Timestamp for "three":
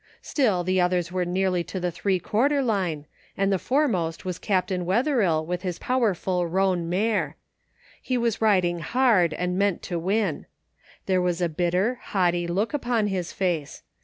1.91-2.17